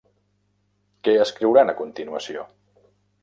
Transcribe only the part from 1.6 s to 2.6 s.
a continuació?